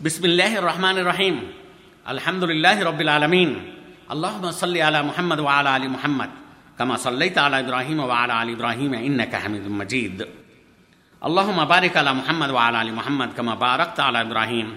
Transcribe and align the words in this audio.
বিসমিল্লাহ 0.00 0.53
রহমান 0.59 0.97
রহিম 1.11 1.35
আলহামদুলিল্লাহ 2.05 2.77
রবিল 2.89 3.09
আলমিন 3.09 3.49
আল্লাহ 4.09 4.33
সাল্লি 4.53 4.79
আলা 4.81 4.99
মুহাম্মদ 5.03 5.39
ওয়া 5.39 5.53
আলা 5.59 5.71
আলী 5.77 5.87
মুহাম্মদ 5.87 6.31
কামা 6.77 6.95
সাল্লাইত 6.97 7.37
আলা 7.37 7.57
ইব্রাহিম 7.59 7.99
ওয়া 7.99 8.15
আলা 8.23 8.33
আলী 8.41 8.51
ইব্রাহিম 8.51 8.91
ইন্নাকা 9.07 9.37
হামিদুম 9.43 9.75
মজিদ 9.81 10.17
اللهم 11.21 11.59
بارك 11.65 11.93
على 11.97 12.13
محمد 12.13 12.49
وعلى 12.49 12.77
ال 12.81 12.89
محمد 12.99 13.29
كما 13.37 13.53
باركت 13.57 13.97
على 13.99 14.19
ابراهيم 14.21 14.67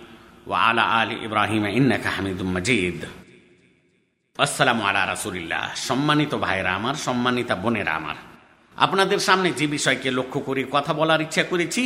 وعلى 0.47 0.83
ال 1.01 1.11
ابراهيم 1.27 1.65
انك 1.79 2.05
حميد 2.07 2.41
مجيد 2.57 3.01
আসসালামু 4.39 4.83
আলা 4.89 5.03
রাসূলিল্লাহ 5.13 5.65
সম্মানিত 5.89 6.33
ভাইরা 6.45 6.71
আমার 6.79 6.97
সম্মানিতা 7.07 7.55
বোনেরা 7.55 7.93
আমার 8.01 8.17
আপনাদের 8.77 9.21
সামনে 9.29 9.49
যে 9.59 9.67
বিষয়কে 9.77 10.09
লক্ষ্য 10.19 10.39
করে 10.49 10.63
কথা 10.75 10.93
বলার 11.01 11.21
ইচ্ছা 11.27 11.45
করেছি 11.51 11.83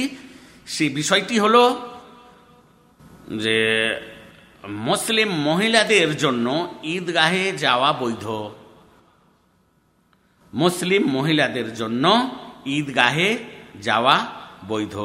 সেই 0.67 0.91
বিষয়টি 1.01 1.37
হলো 1.45 1.63
যে 3.37 3.59
মুসলিম 4.69 5.33
মহিলাদের 5.33 6.17
জন্য 6.17 6.75
ঈদগাহে 6.83 7.53
যাওয়া 7.53 7.93
বৈধ। 7.93 8.27
মুসলিম 10.55 11.13
মহিলাদের 11.13 11.75
জন্য 11.75 12.31
ঈদগাহে 12.67 13.39
যাওয়া 13.81 14.27
বৈধ। 14.69 14.97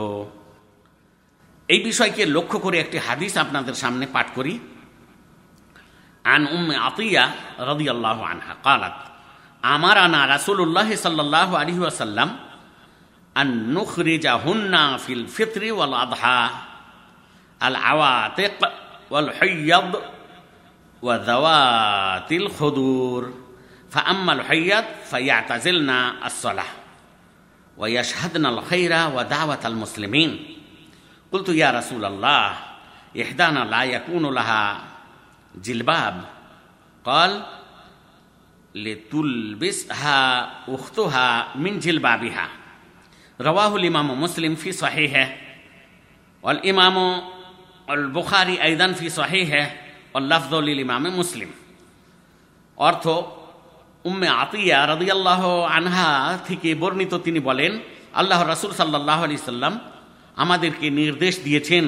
এই 1.68 1.84
বিষয়কে 1.84 2.26
লক্ষ্য 2.26 2.60
করে 2.60 2.80
একটি 2.80 2.98
হাদিস 2.98 3.38
আপনাদের 3.38 3.74
সামনে 3.74 4.08
পাঠ 4.14 4.28
করি। 4.36 4.60
আন 6.24 6.48
উম্মে 6.48 6.76
আতিয়া 6.76 7.32
রদি 7.60 7.90
আল্লাহ 7.90 8.22
আনহা 8.22 8.56
কালাত, 8.64 9.10
আমার 9.62 9.98
আনা 9.98 10.28
রাসুল্লাহ 10.28 10.96
সাল্লাহ 10.96 11.56
আলহি 11.56 11.86
আসাল্লাম 11.86 12.38
আন 13.36 13.48
নুখরিজা 13.48 14.38
হুন্না 14.38 15.00
ফিল 15.06 15.26
ফিতরি 15.26 15.72
ওয়াল 15.72 15.94
আধা 15.94 16.50
العواتق 17.64 18.72
والحيض 19.10 20.02
وذوات 21.02 22.32
الخدور. 22.32 23.34
فأما 23.90 24.34
الحيض 24.34 24.84
فيعتزلن 25.10 25.90
الصلاة 26.26 26.72
ويشهدن 27.78 28.46
الخير 28.46 28.92
ودعوة 29.16 29.60
المسلمين. 29.66 30.58
قلت 31.32 31.50
يا 31.50 31.72
رسول 31.72 32.06
الله 32.06 32.54
إحدانا 33.22 33.60
لا 33.60 33.84
يكون 33.84 34.34
لها 34.34 34.84
جلباب. 35.56 36.22
قال 37.06 37.46
لتلبسها 38.76 40.52
أختها 40.68 41.48
من 41.56 41.80
جلبابها. 41.80 42.50
رواه 43.42 43.76
الإمام 43.76 44.22
مسلم 44.22 44.56
في 44.56 44.72
صحيحه. 44.72 45.36
والإمام 46.44 47.22
বুখারি 47.88 48.56
আইদান 48.60 48.92
ফি 48.94 49.08
সহি 49.10 49.44
হ্যাঁ 49.46 49.68
অল্লাফদুল 50.14 50.68
ইমামে 50.76 51.10
মুসলিম 51.12 51.50
অর্থ 52.78 53.06
উম্মে 54.06 54.28
আতিয়া 54.36 54.78
আল্লাহ 55.10 55.42
আনহা 55.70 56.10
থেকে 56.48 56.70
বর্ণিত 56.76 57.14
তিনি 57.26 57.40
বলেন 57.40 57.72
আল্লাহ 58.14 58.40
রাসুল 58.44 58.72
সাল্লাহ 58.74 59.20
আলি 59.26 59.36
সাল্লাম 59.48 59.74
আমাদেরকে 60.38 60.88
নির্দেশ 60.92 61.34
দিয়েছেন 61.44 61.86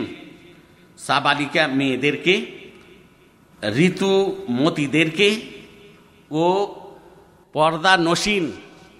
সাবালিকা 0.99 1.63
মেয়েদেরকে 1.69 2.35
ঋতু 3.81 4.11
মতিদেরকে 4.55 5.29
ও 6.35 6.45
পর্দা 7.55 7.93
নসীন 7.99 8.43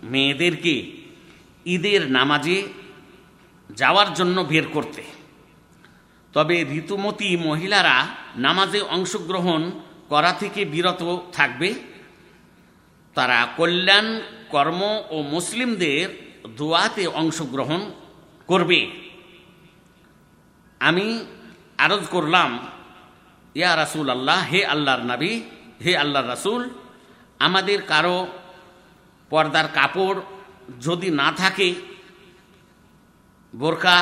মেয়েদেরকে 0.04 0.76
ঈদের 1.66 2.02
নামাজে 2.10 2.58
যাওয়ার 3.70 4.10
জন্য 4.14 4.38
বের 4.44 4.66
করতে 4.68 5.04
তবে 6.36 6.58
ঋতুমতী 6.80 7.30
মহিলারা 7.48 7.98
নামাজে 8.46 8.82
অংশগ্রহণ 8.96 9.62
করা 10.12 10.32
থেকে 10.42 10.62
বিরত 10.74 11.02
থাকবে। 11.34 11.70
তারা 13.16 13.40
কল্যাণ 13.58 14.08
কর্ম 14.54 14.82
ও 15.16 15.18
মুসলিমদের 15.36 16.06
দোয়াতে 16.60 17.04
অংশগ্রহণ 17.22 17.82
করবে। 18.50 18.80
আমি 20.80 21.08
আরজ 21.86 22.04
করলাম, 22.06 22.50
ইয়া 23.56 23.72
রাসুল 23.76 24.08
আল্লাহ 24.10 24.40
হে 24.52 24.60
আল্লাহর 24.66 25.04
নাবি, 25.12 25.34
হে 25.84 25.92
আল্লাহর 25.98 26.30
রাসুল, 26.34 26.62
আমাদের 27.40 27.80
কারও 27.82 28.18
পর্দার 29.32 29.68
কাপড় 29.78 30.20
যদি 30.82 31.10
না 31.22 31.28
থাকে 31.32 31.70
বোরকা 33.54 33.98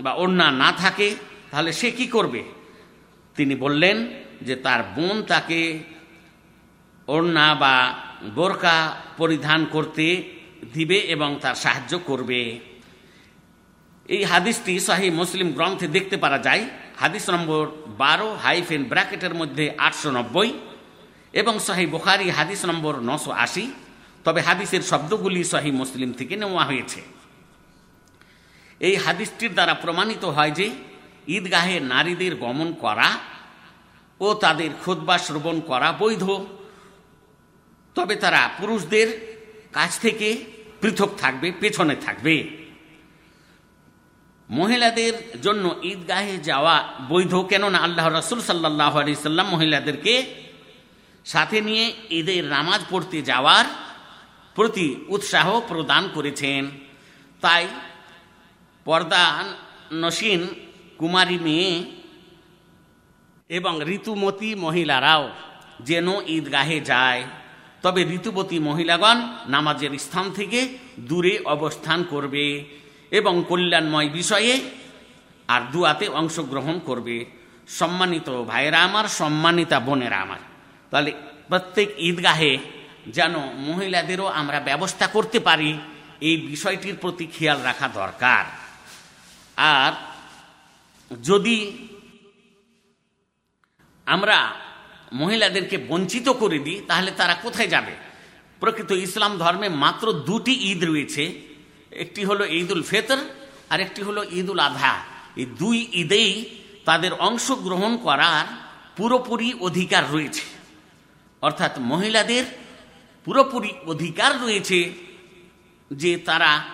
বা 0.00 0.12
ওড়না 0.22 0.46
না 0.62 0.70
থাকে 0.72 1.08
তাহলে 1.50 1.72
সে 1.72 1.90
কি 1.90 2.06
করবে? 2.06 2.42
তিনি 3.36 3.54
বললেন 3.54 4.08
যে 4.42 4.56
তার 4.56 4.82
বোন 4.82 5.22
তাকে 5.22 5.78
ওড়না 7.06 7.54
বা 7.54 7.94
বোরকা 8.34 8.96
পরিধান 9.16 9.64
করতে 9.64 10.32
দিবে 10.72 10.98
এবং 10.98 11.38
তার 11.40 11.54
সাহায্য 11.54 11.98
করবে। 11.98 12.58
এই 14.08 14.24
হাদিসটি 14.24 14.80
শাহি 14.80 15.10
মুসলিম 15.10 15.52
গ্রন্থে 15.52 15.88
দেখতে 15.88 16.16
পারা 16.16 16.38
যায়। 16.38 16.68
হাদিস 16.96 17.30
নম্বর 17.30 17.66
বারো 17.86 18.34
হাইফেন 18.34 18.84
ব্র্যাকেটের 18.84 19.34
মধ্যে 19.34 19.74
আটশো 19.78 20.10
নব্বই 20.10 20.52
এবং 21.32 21.58
শাহি 21.58 21.86
বুখারি 21.86 22.30
হাদিস 22.30 22.64
নম্বর 22.64 23.00
নশো 23.00 23.30
আশি। 23.30 23.72
তবে 24.24 24.40
হাদিসের 24.40 24.82
শব্দগুলি 24.82 25.44
শাহি 25.44 25.70
মুসলিম 25.70 26.12
থেকে 26.12 26.36
নেওয়া 26.36 26.64
হয়েছে। 26.64 27.00
এই 28.80 28.96
হাদিসটির 28.96 29.52
দ্বারা 29.52 29.74
প্রমাণিত 29.74 30.24
হয় 30.24 30.50
যে 30.50 30.70
ঈদগাহে 31.36 31.76
নারীদের 31.92 32.32
গমন 32.36 32.68
করা 32.74 33.08
ও 34.20 34.28
তাদের 34.34 34.70
খোদবা 34.82 35.16
শ্রবণ 35.18 35.56
করা 35.60 35.88
বৈধ। 35.92 36.24
তবে 37.96 38.14
তারা 38.16 38.42
পুরুষদের 38.58 39.08
কাছ 39.72 39.90
থেকে 40.00 40.28
পৃথক 40.80 41.10
থাকবে, 41.18 41.48
পেছনে 41.60 41.96
থাকবে। 41.96 42.34
মহিলাদের 44.50 45.14
জন্য 45.42 45.64
ঈদগাহে 45.82 46.34
যাওয়া 46.38 46.76
বৈধ, 47.08 47.34
কেননা 47.50 47.78
আল্লাহ 47.78 48.06
রসুল 48.08 48.40
সাল্লাহ 48.40 48.92
আলি 48.98 49.12
সাল্লাম 49.28 49.46
মহিলাদেরকে 49.54 50.14
সাথে 51.26 51.58
নিয়ে 51.60 51.84
ঈদের 52.10 52.44
নামাজ 52.44 52.80
পড়তে 52.90 53.18
যাওয়ার 53.22 53.66
প্রতি 54.56 54.86
উৎসাহ 55.08 55.46
প্রদান 55.68 56.02
করেছেন। 56.14 56.62
তাই 57.42 57.64
পর্দা 58.86 59.24
নসীন 60.04 60.40
কুমারী 61.00 61.38
মেয়ে 61.38 61.72
এবং 63.48 63.74
ঋতুমতী 63.96 64.50
মহিলারাও 64.64 65.24
যেন 65.88 66.06
ঈদগাহে 66.26 66.78
যায়। 66.80 67.22
তবে 67.84 68.00
ঋতুবতী 68.16 68.58
মহিলাগণ 68.68 69.18
নামাজের 69.48 69.92
স্থান 69.98 70.26
থেকে 70.30 70.60
দূরে 71.00 71.34
অবস্থান 71.54 71.98
করবে 72.04 72.46
এবং 73.18 73.34
কল্যাণময় 73.48 74.10
বিষয়ে 74.18 74.52
আর 75.48 75.62
দুয়াতে 75.72 76.06
অংশগ্রহণ 76.20 76.76
করবে। 76.78 77.16
সম্মানিত 77.68 78.28
ভাইয়েরা 78.44 78.80
আমার, 78.82 79.06
সম্মানিতা 79.20 79.78
বোনেরা 79.80 80.18
আমার, 80.20 80.42
তাহলে 80.90 81.10
প্রত্যেক 81.48 81.88
ঈদগাহে 81.98 82.52
যেন 83.06 83.34
মহিলাদেরও 83.68 84.26
আমরা 84.40 84.58
ব্যবস্থা 84.60 85.06
করতে 85.06 85.38
পারি, 85.48 85.70
এই 86.20 86.36
বিষয়টির 86.52 86.96
প্রতি 87.00 87.26
খেয়াল 87.26 87.58
রাখা 87.62 87.88
দরকার। 88.00 88.44
আর 89.56 89.92
যদি 91.22 91.88
আমরা 94.06 94.52
মহিলাদেরকে 95.12 95.78
বঞ্চিত 95.78 96.28
করে 96.28 96.58
দিই, 96.58 96.82
তাহলে 96.86 97.10
তারা 97.10 97.34
কোথায় 97.34 97.68
যাবে? 97.68 97.92
প্রকৃত 98.60 98.90
ইসলাম 98.90 99.38
ধর্মে 99.38 99.68
মাত্র 99.68 100.12
দুটি 100.12 100.52
ঈদ 100.52 100.84
রয়েছে। 100.84 101.40
একটি 101.90 102.24
হলো 102.24 102.46
ঈদুল 102.46 102.82
ফেতর 102.82 103.16
আর 103.70 103.80
একটি 103.80 104.02
হলো 104.02 104.24
ঈদুল 104.24 104.58
আধা। 104.58 105.04
এই 105.36 105.46
দুই 105.46 105.88
ঈদেই 105.92 106.58
তাদের 106.84 107.12
অংশগ্রহণ 107.12 107.96
করার 107.96 108.46
পুরোপুরি 108.96 109.54
অধিকার 109.54 110.12
রয়েছে। 110.12 110.42
অর্থাৎ 111.42 111.78
মহিলাদের 111.78 112.44
পুরোপুরি 113.24 113.72
অধিকার 113.86 114.42
রয়েছে 114.42 114.92
যে 115.92 116.16
তারা 116.16 116.64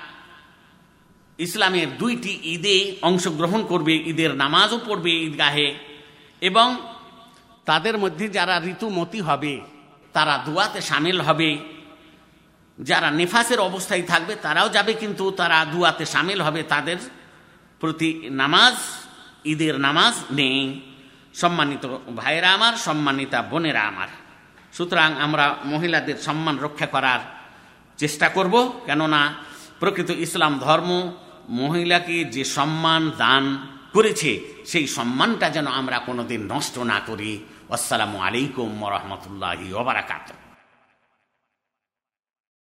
ইসলামের 1.39 1.99
দুইটি 1.99 2.39
ঈদে 2.43 2.97
অংশগ্রহণ 3.03 3.67
করবে, 3.67 3.97
ঈদের 3.97 4.35
নামাজও 4.35 4.81
পড়বে 4.87 5.11
ঈদগাহে। 5.11 5.75
এবং 6.41 6.77
তাদের 7.65 7.99
মধ্যে 7.99 8.29
যারা 8.29 8.61
ঋতুমতি 8.65 9.21
হবে, 9.21 9.61
তারা 10.13 10.43
দুয়াতে 10.47 10.81
সামিল 10.81 11.21
হবে। 11.21 11.59
যারা 12.81 13.11
নেফাসের 13.11 13.61
অবস্থায় 13.61 14.03
থাকবে, 14.03 14.37
তারাও 14.37 14.69
যাবে, 14.69 14.95
কিন্তু 14.95 15.31
তারা 15.31 15.65
দুয়াতে 15.65 16.07
সামিল 16.07 16.41
হবে। 16.41 16.63
তাদের 16.63 16.97
প্রতি 17.81 18.29
নামাজ, 18.31 18.75
ঈদের 19.45 19.81
নামাজ 19.81 20.15
নেই। 20.31 20.81
সম্মানিত 21.35 21.97
ভাইয়েরা 22.17 22.53
আমার, 22.53 22.77
সম্মানিতা 22.77 23.43
বোনেরা 23.43 23.81
আমার। 23.81 24.09
সুতরাং 24.73 25.21
আমরা 25.21 25.57
মহিলাদের 25.65 26.17
সম্মান 26.17 26.59
রক্ষা 26.59 26.87
করার 26.87 27.19
চেষ্টা 27.97 28.29
করব। 28.29 28.81
কেননা 28.87 29.35
প্রকৃত 29.81 30.11
ইসলাম 30.11 30.59
ধর্ম 30.59 31.13
মহিলাকে 31.49 32.25
যে 32.25 32.45
সম্মান 32.45 33.03
দান 33.19 33.45
করেছে, 33.95 34.31
সেই 34.67 34.87
সম্মানটা 34.87 35.47
যেন 35.51 35.67
আমরা 35.67 35.99
কোনোদিন 35.99 36.41
নষ্ট 36.53 36.79
না 36.79 36.99
করি। 37.09 37.31
আসসালামু 37.71 38.19
আলাইকুম 38.19 38.71
রহমতুল্লাহি 38.95 39.73
ওবরাকাতুহ 39.73 40.46